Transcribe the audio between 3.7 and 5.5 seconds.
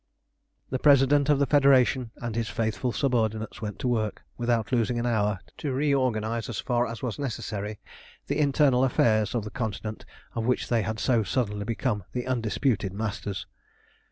to work, without losing an hour,